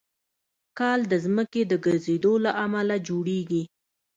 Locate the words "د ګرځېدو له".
1.67-2.51